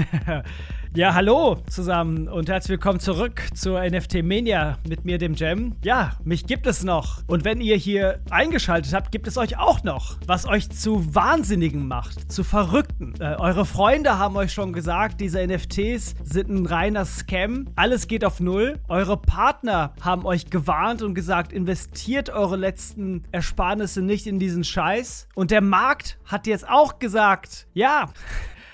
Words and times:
ja, 0.94 1.14
hallo 1.14 1.56
zusammen 1.68 2.28
und 2.28 2.48
herzlich 2.48 2.70
willkommen 2.70 3.00
zurück 3.00 3.42
zur 3.54 3.80
NFT 3.82 4.22
Mania 4.22 4.78
mit 4.88 5.04
mir, 5.04 5.18
dem 5.18 5.34
Jam. 5.34 5.76
Ja, 5.82 6.12
mich 6.24 6.46
gibt 6.46 6.66
es 6.66 6.84
noch. 6.84 7.22
Und 7.26 7.44
wenn 7.44 7.60
ihr 7.60 7.76
hier 7.76 8.20
eingeschaltet 8.30 8.94
habt, 8.94 9.12
gibt 9.12 9.26
es 9.26 9.36
euch 9.36 9.58
auch 9.58 9.82
noch, 9.82 10.18
was 10.26 10.46
euch 10.46 10.70
zu 10.70 11.14
Wahnsinnigen 11.14 11.86
macht, 11.86 12.30
zu 12.30 12.44
Verrückten. 12.44 13.14
Äh, 13.20 13.36
eure 13.38 13.66
Freunde 13.66 14.18
haben 14.18 14.36
euch 14.36 14.52
schon 14.52 14.72
gesagt, 14.72 15.20
diese 15.20 15.46
NFTs 15.46 16.14
sind 16.22 16.48
ein 16.48 16.66
reiner 16.66 17.04
Scam. 17.04 17.68
Alles 17.76 18.06
geht 18.06 18.24
auf 18.24 18.40
Null. 18.40 18.78
Eure 18.88 19.16
Partner 19.16 19.92
haben 20.00 20.24
euch 20.24 20.50
gewarnt 20.50 21.02
und 21.02 21.14
gesagt, 21.14 21.52
investiert 21.52 22.30
eure 22.30 22.56
letzten 22.56 23.24
Ersparnisse 23.32 24.02
nicht 24.02 24.26
in 24.26 24.38
diesen 24.38 24.64
Scheiß. 24.64 25.28
Und 25.34 25.50
der 25.50 25.60
Markt 25.60 26.18
hat 26.24 26.46
jetzt 26.46 26.68
auch 26.68 26.98
gesagt, 26.98 27.66
ja, 27.74 28.08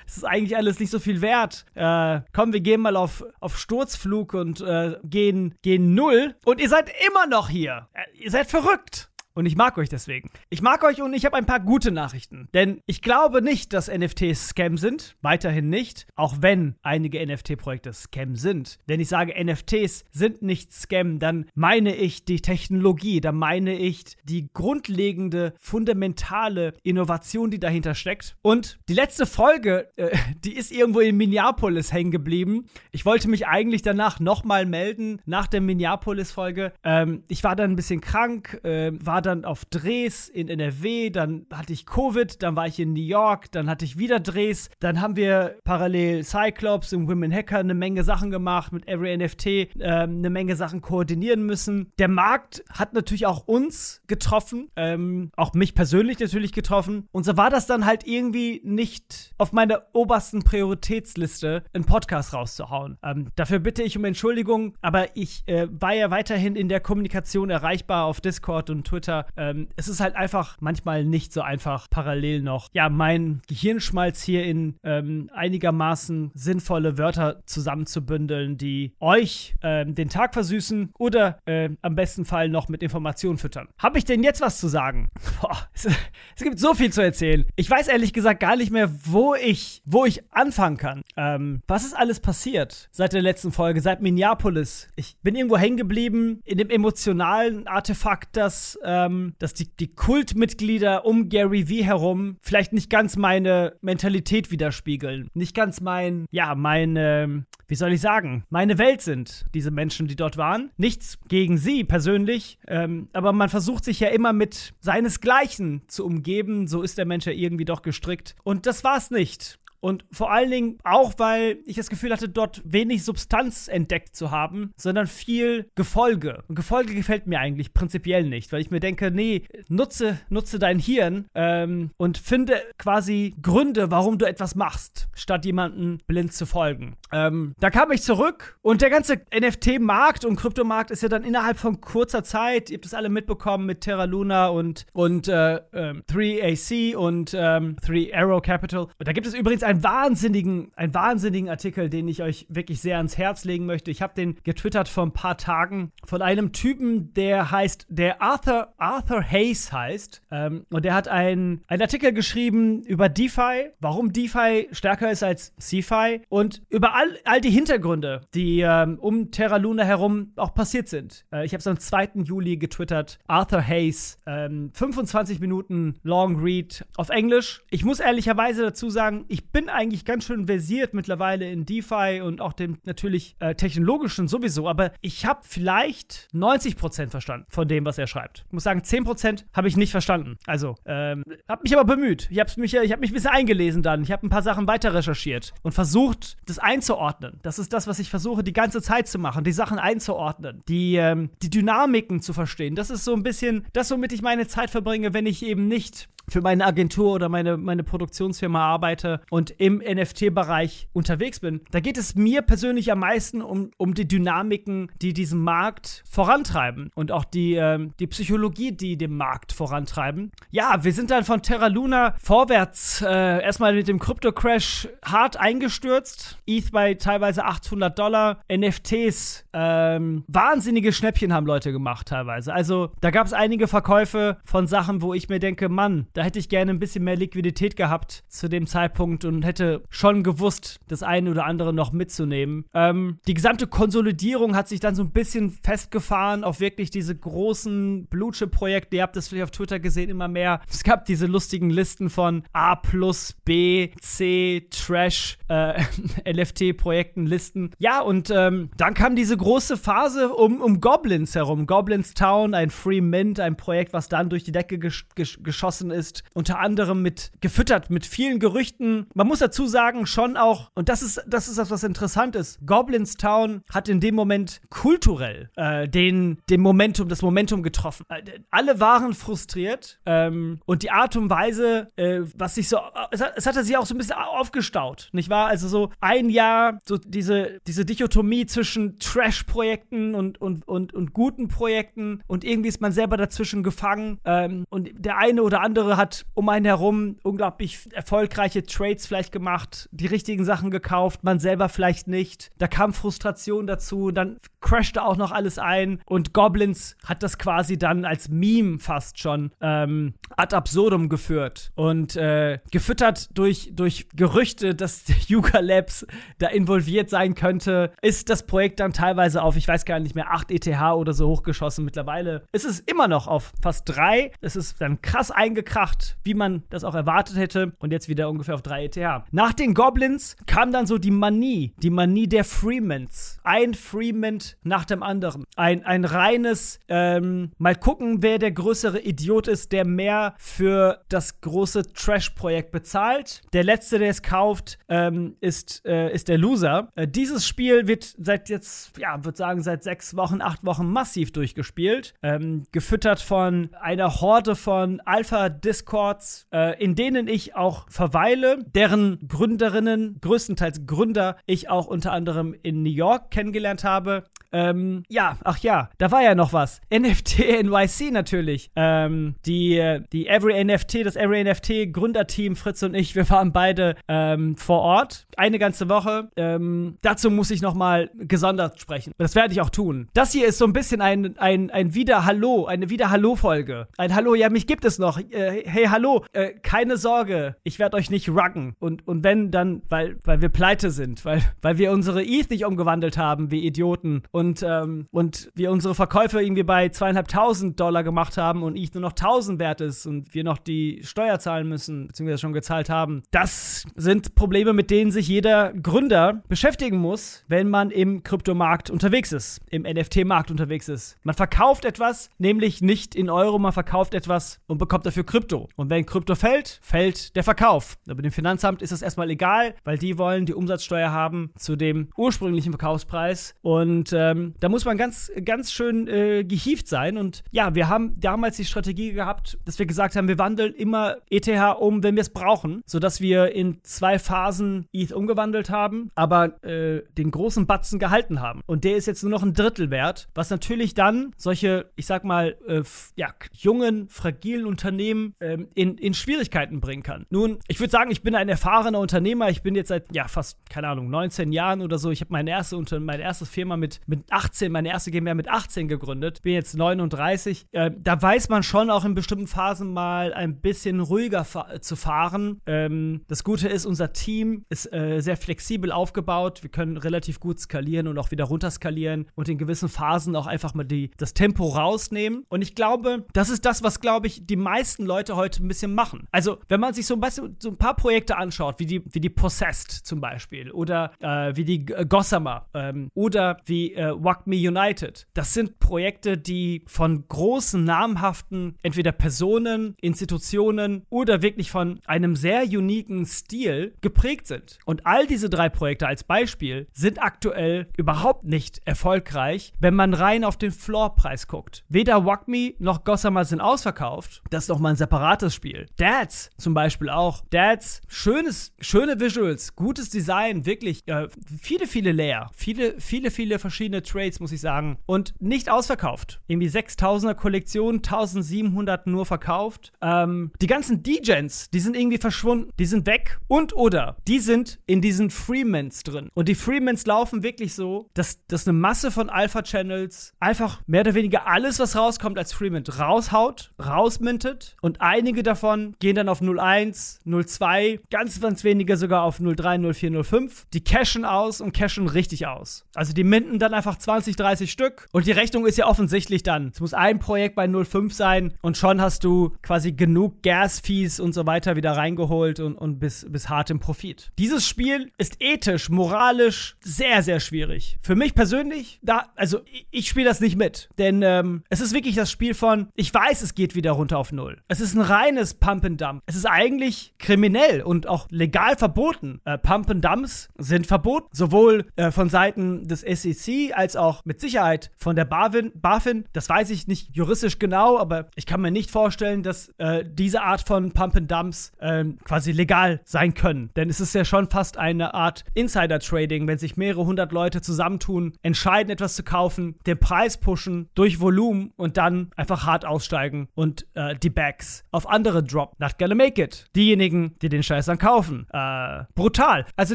es 0.06 0.18
ist 0.18 0.24
eigentlich 0.24 0.56
alles 0.56 0.78
nicht 0.78 0.90
so 0.90 0.98
viel 0.98 1.20
wert. 1.20 1.66
Äh, 1.74 2.20
komm, 2.32 2.52
wir 2.52 2.60
gehen 2.60 2.80
mal 2.80 2.96
auf, 2.96 3.24
auf 3.40 3.58
Sturzflug 3.58 4.34
und 4.34 4.60
äh, 4.60 4.96
gehen, 5.04 5.54
gehen 5.62 5.94
null. 5.94 6.36
Und 6.44 6.60
ihr 6.60 6.68
seid 6.68 6.90
immer 7.08 7.26
noch 7.26 7.48
hier. 7.48 7.88
Äh, 7.92 8.04
ihr 8.22 8.30
seid 8.30 8.48
verrückt. 8.48 9.10
Und 9.36 9.44
ich 9.44 9.54
mag 9.54 9.76
euch 9.76 9.90
deswegen. 9.90 10.30
Ich 10.48 10.62
mag 10.62 10.82
euch 10.82 11.02
und 11.02 11.12
ich 11.12 11.26
habe 11.26 11.36
ein 11.36 11.44
paar 11.44 11.60
gute 11.60 11.90
Nachrichten. 11.90 12.48
Denn 12.54 12.80
ich 12.86 13.02
glaube 13.02 13.42
nicht, 13.42 13.74
dass 13.74 13.94
NFTs 13.94 14.48
Scam 14.48 14.78
sind. 14.78 15.14
Weiterhin 15.20 15.68
nicht. 15.68 16.06
Auch 16.16 16.36
wenn 16.40 16.76
einige 16.82 17.24
NFT-Projekte 17.24 17.92
Scam 17.92 18.34
sind. 18.34 18.78
Denn 18.88 18.98
ich 18.98 19.08
sage, 19.08 19.34
NFTs 19.38 20.06
sind 20.10 20.40
nicht 20.40 20.72
Scam. 20.72 21.18
Dann 21.18 21.50
meine 21.54 21.94
ich 21.94 22.24
die 22.24 22.40
Technologie. 22.40 23.20
Dann 23.20 23.36
meine 23.36 23.76
ich 23.76 24.04
die 24.24 24.48
grundlegende, 24.54 25.52
fundamentale 25.58 26.72
Innovation, 26.82 27.50
die 27.50 27.60
dahinter 27.60 27.94
steckt. 27.94 28.36
Und 28.40 28.78
die 28.88 28.94
letzte 28.94 29.26
Folge, 29.26 29.90
äh, 29.96 30.16
die 30.46 30.56
ist 30.56 30.72
irgendwo 30.72 31.00
in 31.00 31.14
Minneapolis 31.14 31.92
hängen 31.92 32.10
geblieben. 32.10 32.70
Ich 32.90 33.04
wollte 33.04 33.28
mich 33.28 33.46
eigentlich 33.46 33.82
danach 33.82 34.18
nochmal 34.18 34.64
melden, 34.64 35.20
nach 35.26 35.46
der 35.46 35.60
Minneapolis-Folge. 35.60 36.72
Ähm, 36.82 37.22
ich 37.28 37.44
war 37.44 37.54
dann 37.54 37.72
ein 37.72 37.76
bisschen 37.76 38.00
krank, 38.00 38.58
äh, 38.64 38.92
war 38.98 39.25
dann 39.26 39.44
auf 39.44 39.64
Drehs 39.64 40.28
in 40.28 40.48
NRW, 40.48 41.10
dann 41.10 41.46
hatte 41.52 41.72
ich 41.72 41.86
Covid, 41.86 42.42
dann 42.42 42.56
war 42.56 42.66
ich 42.66 42.78
in 42.78 42.92
New 42.92 43.00
York, 43.00 43.50
dann 43.52 43.68
hatte 43.68 43.84
ich 43.84 43.98
wieder 43.98 44.20
Drehs, 44.20 44.70
dann 44.80 45.00
haben 45.00 45.16
wir 45.16 45.56
parallel 45.64 46.24
Cyclops 46.24 46.92
und 46.92 47.08
Women 47.08 47.32
Hacker 47.32 47.58
eine 47.58 47.74
Menge 47.74 48.04
Sachen 48.04 48.30
gemacht, 48.30 48.72
mit 48.72 48.88
Every 48.88 49.16
NFT 49.16 49.46
äh, 49.46 49.66
eine 49.78 50.30
Menge 50.30 50.56
Sachen 50.56 50.80
koordinieren 50.80 51.44
müssen. 51.44 51.92
Der 51.98 52.08
Markt 52.08 52.64
hat 52.70 52.94
natürlich 52.94 53.26
auch 53.26 53.46
uns 53.46 54.02
getroffen, 54.06 54.68
ähm, 54.76 55.30
auch 55.36 55.54
mich 55.54 55.74
persönlich 55.74 56.18
natürlich 56.18 56.52
getroffen. 56.52 57.08
Und 57.12 57.24
so 57.24 57.36
war 57.36 57.50
das 57.50 57.66
dann 57.66 57.86
halt 57.86 58.06
irgendwie 58.06 58.60
nicht 58.64 59.34
auf 59.38 59.52
meiner 59.52 59.82
obersten 59.92 60.42
Prioritätsliste, 60.42 61.64
einen 61.72 61.84
Podcast 61.84 62.32
rauszuhauen. 62.32 62.98
Ähm, 63.02 63.28
dafür 63.36 63.58
bitte 63.58 63.82
ich 63.82 63.96
um 63.96 64.04
Entschuldigung, 64.04 64.74
aber 64.80 65.16
ich 65.16 65.42
äh, 65.46 65.68
war 65.70 65.94
ja 65.94 66.10
weiterhin 66.10 66.56
in 66.56 66.68
der 66.68 66.80
Kommunikation 66.80 67.50
erreichbar 67.50 68.04
auf 68.04 68.20
Discord 68.20 68.70
und 68.70 68.86
Twitter 68.86 69.15
weiter. 69.16 69.26
Ähm, 69.36 69.68
es 69.76 69.88
ist 69.88 70.00
halt 70.00 70.16
einfach 70.16 70.56
manchmal 70.60 71.04
nicht 71.04 71.32
so 71.32 71.40
einfach, 71.40 71.88
parallel 71.90 72.42
noch, 72.42 72.68
ja, 72.72 72.88
mein 72.88 73.40
Gehirnschmalz 73.48 74.22
hier 74.22 74.44
in 74.44 74.76
ähm, 74.82 75.30
einigermaßen 75.34 76.30
sinnvolle 76.34 76.98
Wörter 76.98 77.42
zusammenzubündeln, 77.46 78.56
die 78.56 78.92
euch 79.00 79.54
ähm, 79.62 79.94
den 79.94 80.08
Tag 80.08 80.34
versüßen 80.34 80.90
oder 80.98 81.38
äh, 81.46 81.70
am 81.82 81.94
besten 81.94 82.24
Fall 82.24 82.48
noch 82.48 82.68
mit 82.68 82.82
Informationen 82.82 83.38
füttern. 83.38 83.68
Habe 83.78 83.98
ich 83.98 84.04
denn 84.04 84.22
jetzt 84.22 84.40
was 84.40 84.58
zu 84.58 84.68
sagen? 84.68 85.08
Boah, 85.40 85.68
es, 85.74 85.86
es, 85.86 86.42
gibt 86.42 86.58
so 86.58 86.74
viel 86.74 86.92
zu 86.92 87.02
erzählen. 87.02 87.46
Ich 87.56 87.70
weiß 87.70 87.88
ehrlich 87.88 88.12
gesagt 88.12 88.40
gar 88.40 88.56
nicht 88.56 88.70
mehr, 88.70 88.90
wo 89.04 89.34
ich, 89.34 89.82
wo 89.84 90.04
ich 90.04 90.22
anfangen 90.32 90.76
kann. 90.76 91.02
Ähm, 91.16 91.62
was 91.66 91.84
ist 91.84 91.94
alles 91.94 92.20
passiert 92.20 92.88
seit 92.92 93.12
der 93.12 93.22
letzten 93.22 93.52
Folge, 93.52 93.80
seit 93.80 94.02
Minneapolis? 94.02 94.88
Ich 94.96 95.16
bin 95.22 95.34
irgendwo 95.34 95.56
hängen 95.56 95.76
geblieben 95.76 96.40
in 96.44 96.58
dem 96.58 96.70
emotionalen 96.70 97.66
Artefakt, 97.66 98.36
das 98.36 98.78
ähm, 98.84 99.05
ähm, 99.06 99.34
dass 99.38 99.54
die, 99.54 99.74
die 99.76 99.88
Kultmitglieder 99.88 101.04
um 101.04 101.28
Gary 101.28 101.66
V 101.66 101.84
herum 101.84 102.36
vielleicht 102.40 102.72
nicht 102.72 102.90
ganz 102.90 103.16
meine 103.16 103.76
Mentalität 103.80 104.50
widerspiegeln. 104.50 105.28
Nicht 105.34 105.54
ganz 105.54 105.80
mein, 105.80 106.26
ja, 106.30 106.54
meine, 106.54 107.46
wie 107.68 107.74
soll 107.74 107.92
ich 107.92 108.00
sagen, 108.00 108.44
meine 108.50 108.78
Welt 108.78 109.00
sind, 109.00 109.46
diese 109.54 109.70
Menschen, 109.70 110.06
die 110.06 110.16
dort 110.16 110.36
waren. 110.36 110.70
Nichts 110.76 111.18
gegen 111.28 111.58
sie 111.58 111.84
persönlich, 111.84 112.58
ähm, 112.68 113.08
aber 113.12 113.32
man 113.32 113.48
versucht 113.48 113.84
sich 113.84 114.00
ja 114.00 114.08
immer 114.08 114.32
mit 114.32 114.74
seinesgleichen 114.80 115.82
zu 115.88 116.04
umgeben. 116.04 116.66
So 116.66 116.82
ist 116.82 116.98
der 116.98 117.06
Mensch 117.06 117.26
ja 117.26 117.32
irgendwie 117.32 117.64
doch 117.64 117.82
gestrickt. 117.82 118.36
Und 118.42 118.66
das 118.66 118.84
war 118.84 118.96
es 118.96 119.10
nicht. 119.10 119.58
Und 119.86 120.04
vor 120.10 120.32
allen 120.32 120.50
Dingen 120.50 120.78
auch, 120.82 121.12
weil 121.18 121.58
ich 121.64 121.76
das 121.76 121.88
Gefühl 121.90 122.10
hatte, 122.10 122.28
dort 122.28 122.60
wenig 122.64 123.04
Substanz 123.04 123.68
entdeckt 123.68 124.16
zu 124.16 124.32
haben, 124.32 124.72
sondern 124.76 125.06
viel 125.06 125.70
Gefolge. 125.76 126.42
Und 126.48 126.56
Gefolge 126.56 126.92
gefällt 126.92 127.28
mir 127.28 127.38
eigentlich 127.38 127.72
prinzipiell 127.72 128.24
nicht, 128.24 128.50
weil 128.50 128.60
ich 128.60 128.72
mir 128.72 128.80
denke, 128.80 129.12
nee, 129.12 129.44
nutze, 129.68 130.18
nutze 130.28 130.58
dein 130.58 130.80
Hirn 130.80 131.26
ähm, 131.36 131.92
und 131.98 132.18
finde 132.18 132.60
quasi 132.78 133.36
Gründe, 133.40 133.92
warum 133.92 134.18
du 134.18 134.26
etwas 134.26 134.56
machst, 134.56 135.06
statt 135.14 135.44
jemanden 135.44 135.98
blind 136.08 136.32
zu 136.32 136.46
folgen. 136.46 136.96
Ähm, 137.12 137.54
da 137.60 137.70
kam 137.70 137.92
ich 137.92 138.02
zurück 138.02 138.58
und 138.62 138.82
der 138.82 138.90
ganze 138.90 139.20
NFT-Markt 139.32 140.24
und 140.24 140.34
Kryptomarkt 140.34 140.90
ist 140.90 141.04
ja 141.04 141.08
dann 141.08 141.22
innerhalb 141.22 141.58
von 141.58 141.80
kurzer 141.80 142.24
Zeit, 142.24 142.70
ihr 142.70 142.78
habt 142.78 142.86
das 142.86 142.94
alle 142.94 143.08
mitbekommen 143.08 143.66
mit 143.66 143.82
Terra 143.82 144.02
Luna 144.02 144.48
und, 144.48 144.84
und 144.92 145.28
äh, 145.28 145.58
äh, 145.58 145.94
3AC 146.10 146.96
und 146.96 147.36
ähm, 147.38 147.76
3 147.86 148.12
Arrow 148.12 148.42
Capital. 148.42 148.88
Und 148.98 149.06
da 149.06 149.12
gibt 149.12 149.28
es 149.28 149.34
übrigens 149.34 149.62
einen 149.76 149.84
wahnsinnigen, 149.84 150.72
einen 150.76 150.94
wahnsinnigen 150.94 151.48
Artikel, 151.48 151.90
den 151.90 152.08
ich 152.08 152.22
euch 152.22 152.46
wirklich 152.48 152.80
sehr 152.80 152.96
ans 152.96 153.18
Herz 153.18 153.44
legen 153.44 153.66
möchte. 153.66 153.90
Ich 153.90 154.02
habe 154.02 154.14
den 154.14 154.36
getwittert 154.42 154.88
vor 154.88 155.04
ein 155.04 155.12
paar 155.12 155.36
Tagen 155.36 155.92
von 156.04 156.22
einem 156.22 156.52
Typen, 156.52 157.12
der 157.14 157.50
heißt, 157.50 157.86
der 157.88 158.22
Arthur, 158.22 158.72
Arthur 158.78 159.22
Hayes 159.22 159.72
heißt. 159.72 160.22
Ähm, 160.30 160.66
und 160.70 160.84
der 160.84 160.94
hat 160.94 161.08
einen 161.08 161.62
Artikel 161.68 162.12
geschrieben 162.12 162.82
über 162.82 163.08
DeFi, 163.08 163.70
warum 163.80 164.12
DeFi 164.12 164.68
stärker 164.72 165.10
ist 165.10 165.22
als 165.22 165.54
CeFi 165.60 166.22
und 166.28 166.62
über 166.68 166.94
all, 166.94 167.18
all 167.24 167.40
die 167.40 167.50
Hintergründe, 167.50 168.22
die 168.34 168.60
ähm, 168.60 168.98
um 168.98 169.30
Terra 169.30 169.56
Luna 169.56 169.84
herum 169.84 170.32
auch 170.36 170.54
passiert 170.54 170.88
sind. 170.88 171.26
Äh, 171.32 171.44
ich 171.44 171.52
habe 171.52 171.60
es 171.60 171.66
am 171.66 171.78
2. 171.78 172.22
Juli 172.24 172.56
getwittert. 172.56 173.18
Arthur 173.26 173.66
Hayes, 173.66 174.18
ähm, 174.26 174.70
25 174.72 175.40
Minuten 175.40 175.96
Long 176.02 176.36
Read 176.40 176.84
auf 176.96 177.10
Englisch. 177.10 177.62
Ich 177.70 177.84
muss 177.84 178.00
ehrlicherweise 178.00 178.62
dazu 178.62 178.90
sagen, 178.90 179.24
ich 179.28 179.50
bin 179.50 179.65
bin 179.66 179.74
eigentlich 179.74 180.04
ganz 180.04 180.24
schön 180.24 180.46
versiert 180.46 180.94
mittlerweile 180.94 181.50
in 181.50 181.66
DeFi 181.66 182.20
und 182.22 182.40
auch 182.40 182.52
dem 182.52 182.78
natürlich 182.84 183.34
äh, 183.40 183.56
technologischen 183.56 184.28
sowieso, 184.28 184.68
aber 184.68 184.92
ich 185.00 185.26
habe 185.26 185.40
vielleicht 185.42 186.28
90% 186.32 187.08
verstanden 187.08 187.46
von 187.48 187.66
dem, 187.66 187.84
was 187.84 187.98
er 187.98 188.06
schreibt. 188.06 188.44
Ich 188.46 188.52
muss 188.52 188.62
sagen, 188.62 188.80
10% 188.80 189.44
habe 189.52 189.66
ich 189.66 189.76
nicht 189.76 189.90
verstanden. 189.90 190.38
Also, 190.46 190.76
ähm, 190.84 191.24
habe 191.48 191.62
mich 191.64 191.76
aber 191.76 191.84
bemüht. 191.84 192.28
Ich 192.30 192.38
habe 192.38 192.50
mich, 192.58 192.74
ich 192.74 192.92
hab 192.92 193.00
mich 193.00 193.10
ein 193.10 193.14
bisschen 193.14 193.30
eingelesen 193.30 193.82
dann. 193.82 194.02
Ich 194.02 194.12
habe 194.12 194.24
ein 194.24 194.30
paar 194.30 194.42
Sachen 194.42 194.68
weiter 194.68 194.94
recherchiert 194.94 195.52
und 195.62 195.72
versucht, 195.72 196.36
das 196.46 196.60
einzuordnen. 196.60 197.40
Das 197.42 197.58
ist 197.58 197.72
das, 197.72 197.88
was 197.88 197.98
ich 197.98 198.08
versuche, 198.08 198.44
die 198.44 198.52
ganze 198.52 198.80
Zeit 198.80 199.08
zu 199.08 199.18
machen, 199.18 199.42
die 199.42 199.52
Sachen 199.52 199.80
einzuordnen, 199.80 200.62
die, 200.68 200.94
ähm, 200.94 201.30
die 201.42 201.50
Dynamiken 201.50 202.20
zu 202.20 202.32
verstehen. 202.32 202.76
Das 202.76 202.90
ist 202.90 203.04
so 203.04 203.14
ein 203.14 203.24
bisschen 203.24 203.66
das, 203.72 203.90
womit 203.90 204.12
ich 204.12 204.22
meine 204.22 204.46
Zeit 204.46 204.70
verbringe, 204.70 205.12
wenn 205.12 205.26
ich 205.26 205.44
eben 205.44 205.66
nicht 205.66 206.08
für 206.28 206.40
meine 206.40 206.64
Agentur 206.64 207.12
oder 207.12 207.28
meine, 207.28 207.56
meine 207.56 207.84
Produktionsfirma 207.84 208.64
arbeite 208.64 209.20
und 209.30 209.50
im 209.58 209.78
NFT-Bereich 209.78 210.88
unterwegs 210.92 211.40
bin, 211.40 211.60
da 211.70 211.80
geht 211.80 211.98
es 211.98 212.14
mir 212.14 212.42
persönlich 212.42 212.92
am 212.92 213.00
meisten 213.00 213.42
um, 213.42 213.70
um 213.76 213.94
die 213.94 214.08
Dynamiken, 214.08 214.90
die 215.00 215.12
diesen 215.12 215.40
Markt 215.40 216.02
vorantreiben 216.08 216.90
und 216.94 217.12
auch 217.12 217.24
die, 217.24 217.54
ähm, 217.54 217.92
die 217.98 218.06
Psychologie, 218.06 218.72
die 218.72 218.96
den 218.96 219.16
Markt 219.16 219.52
vorantreiben. 219.52 220.32
Ja, 220.50 220.84
wir 220.84 220.92
sind 220.92 221.10
dann 221.10 221.24
von 221.24 221.42
Terra 221.42 221.68
Luna 221.68 222.14
vorwärts 222.18 223.02
äh, 223.02 223.42
erstmal 223.42 223.74
mit 223.74 223.88
dem 223.88 223.98
Krypto-Crash 223.98 224.88
hart 225.04 225.38
eingestürzt. 225.38 226.38
ETH 226.46 226.72
bei 226.72 226.94
teilweise 226.94 227.44
800 227.44 227.98
Dollar. 227.98 228.42
NFTs, 228.52 229.46
ähm, 229.52 230.24
wahnsinnige 230.28 230.92
Schnäppchen 230.92 231.32
haben 231.32 231.46
Leute 231.46 231.72
gemacht 231.72 232.08
teilweise. 232.08 232.52
Also 232.52 232.90
da 233.00 233.10
gab 233.10 233.26
es 233.26 233.32
einige 233.32 233.68
Verkäufe 233.68 234.38
von 234.44 234.66
Sachen, 234.66 235.02
wo 235.02 235.14
ich 235.14 235.28
mir 235.28 235.38
denke, 235.38 235.68
Mann, 235.68 236.06
da 236.16 236.22
hätte 236.22 236.38
ich 236.38 236.48
gerne 236.48 236.70
ein 236.70 236.78
bisschen 236.78 237.04
mehr 237.04 237.16
Liquidität 237.16 237.76
gehabt 237.76 238.24
zu 238.28 238.48
dem 238.48 238.66
Zeitpunkt 238.66 239.26
und 239.26 239.44
hätte 239.44 239.82
schon 239.90 240.22
gewusst, 240.22 240.80
das 240.88 241.02
eine 241.02 241.30
oder 241.30 241.44
andere 241.44 241.74
noch 241.74 241.92
mitzunehmen. 241.92 242.64
Ähm, 242.72 243.18
die 243.26 243.34
gesamte 243.34 243.66
Konsolidierung 243.66 244.56
hat 244.56 244.66
sich 244.66 244.80
dann 244.80 244.94
so 244.94 245.02
ein 245.02 245.10
bisschen 245.10 245.50
festgefahren 245.50 246.42
auf 246.42 246.58
wirklich 246.58 246.88
diese 246.88 247.14
großen 247.14 248.06
Blue-Chip-Projekte. 248.06 248.96
Ihr 248.96 249.02
habt 249.02 249.14
das 249.14 249.28
vielleicht 249.28 249.44
auf 249.44 249.50
Twitter 249.50 249.78
gesehen, 249.78 250.08
immer 250.08 250.26
mehr. 250.26 250.62
Es 250.70 250.84
gab 250.84 251.04
diese 251.04 251.26
lustigen 251.26 251.68
Listen 251.68 252.08
von 252.08 252.44
A 252.54 252.76
plus 252.76 253.34
B, 253.44 253.90
C, 254.00 254.68
Trash, 254.70 255.36
äh, 255.48 255.82
LFT-Projekten, 256.26 257.26
Listen. 257.26 257.72
Ja, 257.78 258.00
und 258.00 258.30
ähm, 258.30 258.70
dann 258.78 258.94
kam 258.94 259.16
diese 259.16 259.36
große 259.36 259.76
Phase 259.76 260.30
um, 260.30 260.62
um 260.62 260.80
Goblins 260.80 261.34
herum. 261.34 261.66
Goblins 261.66 262.14
Town, 262.14 262.54
ein 262.54 262.70
Free 262.70 263.02
Mint, 263.02 263.38
ein 263.38 263.58
Projekt, 263.58 263.92
was 263.92 264.08
dann 264.08 264.30
durch 264.30 264.44
die 264.44 264.52
Decke 264.52 264.78
gesch 264.78 265.06
gesch 265.14 265.42
geschossen 265.42 265.90
ist 265.90 266.05
ist. 266.06 266.22
Unter 266.34 266.58
anderem 266.58 267.02
mit 267.02 267.32
gefüttert 267.40 267.90
mit 267.90 268.06
vielen 268.06 268.38
Gerüchten. 268.38 269.06
Man 269.14 269.26
muss 269.26 269.40
dazu 269.40 269.66
sagen, 269.66 270.06
schon 270.06 270.36
auch, 270.36 270.70
und 270.74 270.88
das 270.88 271.02
ist 271.02 271.22
das, 271.26 271.48
ist 271.48 271.58
das 271.58 271.70
was 271.70 271.82
interessant 271.84 272.36
ist. 272.36 272.58
Goblins 272.66 273.16
Town 273.16 273.62
hat 273.70 273.88
in 273.88 274.00
dem 274.00 274.14
Moment 274.14 274.60
kulturell 274.70 275.50
äh, 275.56 275.88
den, 275.88 276.38
den 276.48 276.60
Momentum, 276.60 277.08
das 277.08 277.22
Momentum 277.22 277.62
getroffen. 277.62 278.04
Äh, 278.08 278.22
alle 278.50 278.80
waren 278.80 279.14
frustriert 279.14 279.98
ähm, 280.06 280.60
und 280.66 280.82
die 280.82 280.90
Art 280.90 281.16
und 281.16 281.30
Weise, 281.30 281.90
äh, 281.96 282.20
was 282.36 282.54
sich 282.54 282.68
so, 282.68 282.78
es, 283.10 283.20
hat, 283.20 283.32
es 283.36 283.46
hatte 283.46 283.64
sich 283.64 283.76
auch 283.76 283.86
so 283.86 283.94
ein 283.94 283.98
bisschen 283.98 284.16
aufgestaut, 284.16 285.08
nicht 285.12 285.28
wahr? 285.30 285.48
Also 285.48 285.68
so 285.68 285.90
ein 286.00 286.30
Jahr, 286.30 286.78
so 286.84 286.96
diese, 286.96 287.60
diese 287.66 287.84
Dichotomie 287.84 288.46
zwischen 288.46 288.98
Trash-Projekten 288.98 290.14
und, 290.14 290.40
und, 290.40 290.66
und, 290.68 290.94
und 290.94 291.12
guten 291.12 291.48
Projekten 291.48 292.22
und 292.26 292.44
irgendwie 292.44 292.68
ist 292.68 292.80
man 292.80 292.92
selber 292.92 293.16
dazwischen 293.16 293.62
gefangen 293.62 294.18
ähm, 294.24 294.64
und 294.70 294.90
der 294.98 295.18
eine 295.18 295.42
oder 295.42 295.60
andere 295.60 295.95
hat 295.96 296.24
um 296.34 296.48
einen 296.48 296.66
herum 296.66 297.16
unglaublich 297.22 297.80
erfolgreiche 297.92 298.64
Trades 298.64 299.06
vielleicht 299.06 299.32
gemacht, 299.32 299.88
die 299.92 300.06
richtigen 300.06 300.44
Sachen 300.44 300.70
gekauft, 300.70 301.24
man 301.24 301.40
selber 301.40 301.68
vielleicht 301.68 302.08
nicht. 302.08 302.50
Da 302.58 302.68
kam 302.68 302.92
Frustration 302.92 303.66
dazu, 303.66 304.10
dann 304.10 304.38
crashte 304.66 305.04
auch 305.04 305.16
noch 305.16 305.30
alles 305.30 305.60
ein 305.60 306.00
und 306.06 306.32
Goblins 306.32 306.96
hat 307.04 307.22
das 307.22 307.38
quasi 307.38 307.78
dann 307.78 308.04
als 308.04 308.28
Meme 308.28 308.80
fast 308.80 309.20
schon 309.20 309.52
ähm, 309.60 310.14
ad 310.36 310.56
absurdum 310.56 311.08
geführt 311.08 311.70
und 311.76 312.16
äh, 312.16 312.58
gefüttert 312.72 313.28
durch, 313.38 313.70
durch 313.74 314.08
Gerüchte, 314.16 314.74
dass 314.74 315.04
Yuga 315.28 315.60
Labs 315.60 316.04
da 316.38 316.48
involviert 316.48 317.10
sein 317.10 317.36
könnte, 317.36 317.92
ist 318.02 318.28
das 318.28 318.44
Projekt 318.44 318.80
dann 318.80 318.92
teilweise 318.92 319.40
auf, 319.40 319.56
ich 319.56 319.68
weiß 319.68 319.84
gar 319.84 320.00
nicht 320.00 320.16
mehr, 320.16 320.32
8 320.32 320.50
ETH 320.50 320.66
oder 320.66 321.12
so 321.12 321.28
hochgeschossen. 321.28 321.84
Mittlerweile 321.84 322.42
ist 322.50 322.64
es 322.64 322.80
immer 322.80 323.06
noch 323.06 323.28
auf 323.28 323.52
fast 323.62 323.88
3. 323.88 324.32
Es 324.40 324.56
ist 324.56 324.80
dann 324.80 325.00
krass 325.00 325.30
eingekracht, 325.30 326.16
wie 326.24 326.34
man 326.34 326.64
das 326.70 326.82
auch 326.82 326.96
erwartet 326.96 327.36
hätte 327.36 327.72
und 327.78 327.92
jetzt 327.92 328.08
wieder 328.08 328.28
ungefähr 328.28 328.56
auf 328.56 328.62
3 328.62 328.86
ETH. 328.86 329.24
Nach 329.30 329.52
den 329.52 329.74
Goblins 329.74 330.36
kam 330.46 330.72
dann 330.72 330.86
so 330.86 330.98
die 330.98 331.12
Manie, 331.12 331.72
die 331.78 331.90
Manie 331.90 332.26
der 332.26 332.42
Freemans. 332.42 333.35
Ein 333.46 333.74
Freeman 333.74 334.40
nach 334.64 334.84
dem 334.84 335.04
anderen. 335.04 335.44
Ein, 335.54 335.84
ein 335.84 336.04
reines, 336.04 336.80
ähm, 336.88 337.52
mal 337.58 337.76
gucken, 337.76 338.20
wer 338.20 338.40
der 338.40 338.50
größere 338.50 339.00
Idiot 339.00 339.46
ist, 339.46 339.70
der 339.70 339.86
mehr 339.86 340.34
für 340.36 341.04
das 341.08 341.40
große 341.42 341.92
Trash-Projekt 341.92 342.72
bezahlt. 342.72 343.42
Der 343.52 343.62
letzte, 343.62 344.00
der 344.00 344.10
es 344.10 344.22
kauft, 344.22 344.80
ähm, 344.88 345.36
ist, 345.40 345.86
äh, 345.86 346.12
ist 346.12 346.26
der 346.26 346.38
Loser. 346.38 346.88
Äh, 346.96 347.06
dieses 347.06 347.46
Spiel 347.46 347.86
wird 347.86 348.16
seit 348.18 348.48
jetzt, 348.48 348.98
ja, 348.98 349.24
würde 349.24 349.38
sagen, 349.38 349.62
seit 349.62 349.84
sechs 349.84 350.16
Wochen, 350.16 350.40
acht 350.42 350.66
Wochen 350.66 350.90
massiv 350.90 351.30
durchgespielt. 351.30 352.14
Ähm, 352.24 352.64
gefüttert 352.72 353.20
von 353.20 353.70
einer 353.80 354.20
Horde 354.20 354.56
von 354.56 354.98
Alpha-Discords, 355.04 356.48
äh, 356.52 356.82
in 356.82 356.96
denen 356.96 357.28
ich 357.28 357.54
auch 357.54 357.86
verweile, 357.90 358.58
deren 358.74 359.20
Gründerinnen, 359.28 360.18
größtenteils 360.20 360.84
Gründer, 360.84 361.36
ich 361.46 361.70
auch 361.70 361.86
unter 361.86 362.10
anderem 362.10 362.52
in 362.64 362.82
New 362.82 362.90
York 362.90 363.35
kennengelernt 363.36 363.84
habe. 363.84 364.24
Ähm, 364.52 365.02
ja, 365.08 365.36
ach 365.44 365.58
ja, 365.58 365.90
da 365.98 366.10
war 366.10 366.22
ja 366.22 366.34
noch 366.34 366.52
was. 366.52 366.80
NFT 366.92 367.38
NYC 367.62 368.12
natürlich. 368.12 368.70
Ähm, 368.76 369.34
die, 369.44 370.00
die 370.12 370.26
Every 370.26 370.62
NFT, 370.64 371.04
das 371.04 371.16
Every 371.16 371.44
NFT 371.44 371.92
Gründerteam, 371.92 372.56
Fritz 372.56 372.82
und 372.82 372.94
ich, 372.94 373.14
wir 373.16 373.28
waren 373.30 373.52
beide 373.52 373.96
ähm, 374.08 374.56
vor 374.56 374.80
Ort. 374.80 375.26
Eine 375.36 375.58
ganze 375.58 375.88
Woche. 375.88 376.30
Ähm, 376.36 376.98
dazu 377.02 377.30
muss 377.30 377.50
ich 377.50 377.62
nochmal 377.62 378.10
gesondert 378.14 378.80
sprechen. 378.80 379.12
Das 379.18 379.34
werde 379.34 379.52
ich 379.52 379.60
auch 379.60 379.70
tun. 379.70 380.08
Das 380.14 380.32
hier 380.32 380.46
ist 380.46 380.58
so 380.58 380.64
ein 380.64 380.72
bisschen 380.72 381.00
ein, 381.00 381.38
ein, 381.38 381.70
ein 381.70 381.94
Wieder-Hallo, 381.94 382.66
eine 382.66 382.90
Wieder-Hallo-Folge. 382.90 383.88
Ein 383.96 384.14
Hallo, 384.14 384.34
ja, 384.34 384.48
mich 384.48 384.66
gibt 384.66 384.84
es 384.84 384.98
noch. 384.98 385.18
Äh, 385.18 385.62
hey, 385.66 385.86
hallo, 385.86 386.24
äh, 386.32 386.50
keine 386.62 386.96
Sorge, 386.96 387.56
ich 387.64 387.78
werde 387.78 387.96
euch 387.96 388.10
nicht 388.10 388.28
ruggen. 388.28 388.74
Und, 388.78 389.06
und 389.06 389.24
wenn, 389.24 389.50
dann, 389.50 389.82
weil, 389.88 390.18
weil 390.24 390.40
wir 390.40 390.48
pleite 390.48 390.90
sind, 390.90 391.24
weil, 391.24 391.42
weil 391.62 391.78
wir 391.78 391.92
unsere 391.92 392.24
ETH 392.24 392.50
nicht 392.50 392.64
umgewandelt 392.64 393.18
haben, 393.18 393.50
wie 393.50 393.66
Idioten. 393.66 394.22
Und 394.36 394.62
ähm, 394.62 395.06
und 395.12 395.50
wir 395.54 395.70
unsere 395.70 395.94
Verkäufe 395.94 396.42
irgendwie 396.42 396.62
bei 396.62 396.90
zweieinhalbtausend 396.90 397.80
Dollar 397.80 398.04
gemacht 398.04 398.36
haben 398.36 398.62
und 398.64 398.76
ich 398.76 398.92
nur 398.92 399.00
noch 399.00 399.14
tausend 399.14 399.58
wert 399.58 399.80
ist 399.80 400.04
und 400.04 400.34
wir 400.34 400.44
noch 400.44 400.58
die 400.58 401.00
Steuer 401.04 401.38
zahlen 401.38 401.66
müssen, 401.66 402.08
beziehungsweise 402.08 402.42
schon 402.42 402.52
gezahlt 402.52 402.90
haben. 402.90 403.22
Das 403.30 403.84
sind 403.94 404.34
Probleme, 404.34 404.74
mit 404.74 404.90
denen 404.90 405.10
sich 405.10 405.26
jeder 405.26 405.72
Gründer 405.72 406.42
beschäftigen 406.48 406.98
muss, 406.98 407.44
wenn 407.48 407.70
man 407.70 407.90
im 407.90 408.24
Kryptomarkt 408.24 408.90
unterwegs 408.90 409.32
ist, 409.32 409.62
im 409.70 409.84
NFT-Markt 409.84 410.50
unterwegs 410.50 410.90
ist. 410.90 411.16
Man 411.22 411.34
verkauft 411.34 411.86
etwas, 411.86 412.28
nämlich 412.36 412.82
nicht 412.82 413.14
in 413.14 413.30
Euro, 413.30 413.58
man 413.58 413.72
verkauft 413.72 414.12
etwas 414.12 414.60
und 414.66 414.76
bekommt 414.76 415.06
dafür 415.06 415.24
Krypto. 415.24 415.70
Und 415.76 415.88
wenn 415.88 416.04
Krypto 416.04 416.34
fällt, 416.34 416.78
fällt 416.82 417.36
der 417.36 417.42
Verkauf. 417.42 417.96
Aber 418.06 418.20
dem 418.20 418.32
Finanzamt 418.32 418.82
ist 418.82 418.92
das 418.92 419.00
erstmal 419.00 419.30
egal, 419.30 419.74
weil 419.84 419.96
die 419.96 420.18
wollen 420.18 420.44
die 420.44 420.52
Umsatzsteuer 420.52 421.10
haben 421.10 421.52
zu 421.56 421.74
dem 421.74 422.10
ursprünglichen 422.18 422.72
Verkaufspreis. 422.72 423.54
Und 423.62 424.12
ähm, 424.12 424.25
ähm, 424.30 424.54
da 424.60 424.68
muss 424.68 424.84
man 424.84 424.96
ganz, 424.96 425.30
ganz 425.44 425.72
schön 425.72 426.08
äh, 426.08 426.44
gehievt 426.44 426.88
sein. 426.88 427.16
Und 427.16 427.42
ja, 427.50 427.74
wir 427.74 427.88
haben 427.88 428.18
damals 428.20 428.56
die 428.56 428.64
Strategie 428.64 429.12
gehabt, 429.12 429.58
dass 429.64 429.78
wir 429.78 429.86
gesagt 429.86 430.16
haben, 430.16 430.28
wir 430.28 430.38
wandeln 430.38 430.74
immer 430.74 431.16
ETH 431.30 431.48
um, 431.78 432.02
wenn 432.02 432.16
wir 432.16 432.22
es 432.22 432.30
brauchen, 432.30 432.82
sodass 432.86 433.20
wir 433.20 433.52
in 433.52 433.78
zwei 433.82 434.18
Phasen 434.18 434.86
ETH 434.92 435.12
umgewandelt 435.12 435.70
haben, 435.70 436.10
aber 436.14 436.62
äh, 436.64 437.02
den 437.16 437.30
großen 437.30 437.66
Batzen 437.66 437.98
gehalten 437.98 438.40
haben. 438.40 438.62
Und 438.66 438.84
der 438.84 438.96
ist 438.96 439.06
jetzt 439.06 439.22
nur 439.22 439.30
noch 439.30 439.42
ein 439.42 439.54
Drittel 439.54 439.90
wert, 439.90 440.28
was 440.34 440.50
natürlich 440.50 440.94
dann 440.94 441.32
solche, 441.36 441.90
ich 441.96 442.06
sag 442.06 442.24
mal, 442.24 442.56
äh, 442.66 442.82
ja, 443.16 443.28
jungen, 443.52 444.08
fragilen 444.08 444.66
Unternehmen 444.66 445.34
ähm, 445.40 445.68
in, 445.74 445.98
in 445.98 446.14
Schwierigkeiten 446.14 446.80
bringen 446.80 447.02
kann. 447.02 447.26
Nun, 447.30 447.58
ich 447.68 447.80
würde 447.80 447.90
sagen, 447.90 448.10
ich 448.10 448.22
bin 448.22 448.34
ein 448.34 448.48
erfahrener 448.48 448.98
Unternehmer. 448.98 449.48
Ich 449.50 449.62
bin 449.62 449.74
jetzt 449.74 449.88
seit, 449.88 450.14
ja, 450.14 450.28
fast, 450.28 450.58
keine 450.68 450.88
Ahnung, 450.88 451.10
19 451.10 451.52
Jahren 451.52 451.80
oder 451.80 451.98
so. 451.98 452.10
Ich 452.10 452.20
habe 452.20 452.32
meine 452.32 452.50
erste, 452.50 453.00
meine 453.00 453.22
erste 453.22 453.46
Firma 453.46 453.76
mit, 453.76 454.00
mit 454.06 454.15
18, 454.30 454.70
meine 454.72 454.88
erste 454.88 455.10
GmbH 455.10 455.34
mit 455.34 455.48
18 455.48 455.88
gegründet, 455.88 456.42
bin 456.42 456.54
jetzt 456.54 456.76
39. 456.76 457.66
Äh, 457.72 457.90
da 457.96 458.20
weiß 458.20 458.48
man 458.48 458.62
schon 458.62 458.90
auch 458.90 459.04
in 459.04 459.14
bestimmten 459.14 459.46
Phasen 459.46 459.92
mal 459.92 460.32
ein 460.32 460.60
bisschen 460.60 461.00
ruhiger 461.00 461.44
fa 461.44 461.80
zu 461.80 461.96
fahren. 461.96 462.60
Ähm, 462.66 463.22
das 463.28 463.44
Gute 463.44 463.68
ist, 463.68 463.86
unser 463.86 464.12
Team 464.12 464.64
ist 464.68 464.92
äh, 464.92 465.20
sehr 465.20 465.36
flexibel 465.36 465.92
aufgebaut. 465.92 466.62
Wir 466.62 466.70
können 466.70 466.96
relativ 466.96 467.40
gut 467.40 467.60
skalieren 467.60 468.06
und 468.06 468.18
auch 468.18 468.30
wieder 468.30 468.44
runterskalieren 468.44 469.26
und 469.34 469.48
in 469.48 469.58
gewissen 469.58 469.88
Phasen 469.88 470.36
auch 470.36 470.46
einfach 470.46 470.74
mal 470.74 470.84
die, 470.84 471.10
das 471.16 471.34
Tempo 471.34 471.68
rausnehmen. 471.68 472.44
Und 472.48 472.62
ich 472.62 472.74
glaube, 472.74 473.26
das 473.32 473.50
ist 473.50 473.64
das, 473.64 473.82
was, 473.82 474.00
glaube 474.00 474.26
ich, 474.26 474.46
die 474.46 474.56
meisten 474.56 475.04
Leute 475.04 475.36
heute 475.36 475.64
ein 475.64 475.68
bisschen 475.68 475.94
machen. 475.94 476.26
Also, 476.30 476.58
wenn 476.68 476.80
man 476.80 476.94
sich 476.94 477.06
so 477.06 477.14
ein, 477.14 477.20
bisschen, 477.20 477.56
so 477.58 477.70
ein 477.70 477.76
paar 477.76 477.96
Projekte 477.96 478.36
anschaut, 478.36 478.78
wie 478.78 478.86
die, 478.86 479.02
wie 479.12 479.20
die 479.20 479.30
Possessed 479.30 479.90
zum 479.90 480.20
Beispiel 480.20 480.70
oder 480.70 481.12
äh, 481.20 481.56
wie 481.56 481.64
die 481.64 481.84
Gossamer 481.84 482.66
ähm, 482.74 483.10
oder 483.14 483.58
wie 483.64 483.94
äh, 484.06 484.24
Wack 484.24 484.46
Me 484.46 484.56
United. 484.56 485.26
Das 485.34 485.54
sind 485.54 485.78
Projekte, 485.78 486.38
die 486.38 486.82
von 486.86 487.26
großen, 487.28 487.84
namhaften, 487.84 488.76
entweder 488.82 489.12
Personen, 489.12 489.94
Institutionen 490.00 491.04
oder 491.10 491.42
wirklich 491.42 491.70
von 491.70 492.00
einem 492.06 492.36
sehr 492.36 492.64
uniken 492.64 493.26
Stil 493.26 493.94
geprägt 494.00 494.46
sind. 494.46 494.78
Und 494.84 495.06
all 495.06 495.26
diese 495.26 495.48
drei 495.48 495.68
Projekte 495.68 496.06
als 496.06 496.24
Beispiel 496.24 496.88
sind 496.92 497.22
aktuell 497.22 497.88
überhaupt 497.96 498.44
nicht 498.44 498.80
erfolgreich, 498.84 499.72
wenn 499.78 499.94
man 499.94 500.14
rein 500.14 500.44
auf 500.44 500.56
den 500.56 500.72
Floorpreis 500.72 501.46
guckt. 501.46 501.84
Weder 501.88 502.24
Wack 502.24 502.48
Me 502.48 502.74
noch 502.78 503.04
Gossamer 503.04 503.44
sind 503.44 503.60
ausverkauft. 503.60 504.42
Das 504.50 504.64
ist 504.64 504.68
nochmal 504.68 504.92
ein 504.92 504.96
separates 504.96 505.54
Spiel. 505.54 505.86
Dads 505.96 506.50
zum 506.56 506.74
Beispiel 506.74 507.08
auch. 507.08 507.42
Dads, 507.50 508.00
schönes, 508.08 508.72
schöne 508.80 509.20
Visuals, 509.20 509.76
gutes 509.76 510.10
Design, 510.10 510.66
wirklich 510.66 511.06
äh, 511.06 511.28
viele, 511.60 511.86
viele 511.86 512.12
Layer, 512.12 512.50
viele, 512.54 513.00
viele, 513.00 513.30
viele 513.30 513.58
verschiedene 513.58 513.95
Trades, 514.02 514.40
muss 514.40 514.52
ich 514.52 514.60
sagen. 514.60 514.98
Und 515.06 515.34
nicht 515.40 515.70
ausverkauft. 515.70 516.40
Irgendwie 516.46 516.68
6000er 516.68 517.34
Kollektion, 517.34 517.96
1700 517.96 519.06
nur 519.06 519.26
verkauft. 519.26 519.92
Ähm, 520.00 520.52
die 520.60 520.66
ganzen 520.66 521.02
D-Gens, 521.02 521.70
die 521.70 521.80
sind 521.80 521.96
irgendwie 521.96 522.18
verschwunden. 522.18 522.70
Die 522.78 522.86
sind 522.86 523.06
weg. 523.06 523.38
Und 523.48 523.74
oder 523.76 524.16
die 524.26 524.38
sind 524.38 524.78
in 524.86 525.00
diesen 525.00 525.30
Freemans 525.30 526.02
drin. 526.02 526.30
Und 526.34 526.48
die 526.48 526.54
Freemans 526.54 527.06
laufen 527.06 527.42
wirklich 527.42 527.74
so, 527.74 528.10
dass, 528.14 528.44
dass 528.46 528.66
eine 528.66 528.76
Masse 528.78 529.10
von 529.10 529.30
Alpha-Channels 529.30 530.34
einfach 530.40 530.80
mehr 530.86 531.02
oder 531.02 531.14
weniger 531.14 531.46
alles, 531.46 531.78
was 531.78 531.96
rauskommt, 531.96 532.38
als 532.38 532.52
Freeman 532.52 532.84
raushaut, 532.86 533.72
rausmintet. 533.84 534.76
Und 534.80 535.00
einige 535.00 535.42
davon 535.42 535.94
gehen 535.98 536.16
dann 536.16 536.28
auf 536.28 536.40
01, 536.42 537.20
02, 537.24 538.00
ganz, 538.10 538.40
ganz 538.40 538.64
wenige 538.64 538.96
sogar 538.96 539.22
auf 539.22 539.38
03, 539.38 539.92
04, 539.92 540.24
05. 540.24 540.66
Die 540.72 540.82
cashen 540.82 541.24
aus 541.24 541.60
und 541.60 541.72
cashen 541.72 542.08
richtig 542.08 542.46
aus. 542.46 542.84
Also 542.94 543.12
die 543.12 543.24
minten 543.24 543.58
dann 543.58 543.74
einfach 543.74 543.85
mehrfach 543.86 543.98
20, 543.98 544.36
30 544.36 544.70
Stück. 544.70 545.06
Und 545.12 545.26
die 545.26 545.32
Rechnung 545.32 545.64
ist 545.64 545.78
ja 545.78 545.86
offensichtlich 545.86 546.42
dann. 546.42 546.70
Es 546.74 546.80
muss 546.80 546.92
ein 546.92 547.18
Projekt 547.18 547.54
bei 547.54 547.66
0,5 547.66 548.12
sein 548.12 548.52
und 548.62 548.76
schon 548.76 549.00
hast 549.00 549.24
du 549.24 549.54
quasi 549.62 549.92
genug 549.92 550.42
Gas-Fees 550.42 551.20
und 551.20 551.32
so 551.32 551.46
weiter 551.46 551.76
wieder 551.76 551.92
reingeholt 551.92 552.60
und, 552.60 552.74
und 552.74 552.98
bis, 552.98 553.26
bis 553.30 553.48
hart 553.48 553.70
im 553.70 553.78
Profit. 553.78 554.32
Dieses 554.38 554.66
Spiel 554.66 555.10
ist 555.18 555.36
ethisch, 555.40 555.88
moralisch 555.88 556.76
sehr, 556.80 557.22
sehr 557.22 557.40
schwierig. 557.40 557.98
Für 558.02 558.16
mich 558.16 558.34
persönlich, 558.34 558.98
da, 559.02 559.26
also 559.36 559.60
ich, 559.66 559.86
ich 559.90 560.08
spiele 560.08 560.26
das 560.26 560.40
nicht 560.40 560.56
mit. 560.56 560.88
Denn 560.98 561.22
ähm, 561.22 561.62
es 561.68 561.80
ist 561.80 561.94
wirklich 561.94 562.16
das 562.16 562.30
Spiel 562.30 562.54
von, 562.54 562.88
ich 562.94 563.14
weiß, 563.14 563.42
es 563.42 563.54
geht 563.54 563.74
wieder 563.74 563.92
runter 563.92 564.18
auf 564.18 564.32
Null. 564.32 564.60
Es 564.68 564.80
ist 564.80 564.94
ein 564.94 565.00
reines 565.00 565.54
Pump 565.54 565.84
and 565.84 566.00
Dump. 566.00 566.22
Es 566.26 566.34
ist 566.34 566.46
eigentlich 566.46 567.14
kriminell 567.18 567.82
und 567.82 568.08
auch 568.08 568.26
legal 568.30 568.76
verboten. 568.76 569.40
Äh, 569.44 569.58
Pump 569.58 569.90
and 569.90 570.04
Dumps 570.04 570.48
sind 570.58 570.86
verboten, 570.86 571.28
sowohl 571.32 571.86
äh, 571.94 572.10
von 572.10 572.28
Seiten 572.28 572.88
des 572.88 573.00
SEC 573.00 573.75
als 573.76 573.96
auch 573.96 574.22
mit 574.24 574.40
Sicherheit 574.40 574.90
von 574.96 575.16
der 575.16 575.24
BaFin. 575.24 575.72
BaFin. 575.74 576.24
Das 576.32 576.48
weiß 576.48 576.70
ich 576.70 576.86
nicht 576.86 577.14
juristisch 577.14 577.58
genau, 577.58 577.98
aber 577.98 578.28
ich 578.34 578.46
kann 578.46 578.60
mir 578.60 578.70
nicht 578.70 578.90
vorstellen, 578.90 579.42
dass 579.42 579.68
äh, 579.78 580.04
diese 580.06 580.42
Art 580.42 580.66
von 580.66 580.92
Pump 580.92 581.16
and 581.16 581.30
Dumps 581.30 581.72
ähm, 581.80 582.18
quasi 582.24 582.52
legal 582.52 583.00
sein 583.04 583.34
können. 583.34 583.70
Denn 583.76 583.90
es 583.90 584.00
ist 584.00 584.14
ja 584.14 584.24
schon 584.24 584.50
fast 584.50 584.78
eine 584.78 585.14
Art 585.14 585.44
Insider-Trading, 585.54 586.46
wenn 586.46 586.58
sich 586.58 586.76
mehrere 586.76 587.06
hundert 587.06 587.32
Leute 587.32 587.60
zusammentun, 587.60 588.34
entscheiden, 588.42 588.90
etwas 588.90 589.16
zu 589.16 589.22
kaufen, 589.22 589.76
den 589.86 589.98
Preis 589.98 590.38
pushen 590.38 590.88
durch 590.94 591.20
Volumen 591.20 591.72
und 591.76 591.96
dann 591.96 592.30
einfach 592.36 592.66
hart 592.66 592.84
aussteigen 592.84 593.48
und 593.54 593.86
äh, 593.94 594.14
die 594.16 594.30
Bags 594.30 594.84
auf 594.90 595.08
andere 595.08 595.42
drop. 595.42 595.74
Not 595.78 595.98
gonna 595.98 596.14
make 596.14 596.42
it. 596.42 596.66
Diejenigen, 596.74 597.34
die 597.42 597.48
den 597.48 597.62
Scheiß 597.62 597.86
dann 597.86 597.98
kaufen. 597.98 598.46
Äh, 598.52 599.04
brutal. 599.14 599.66
Also 599.76 599.94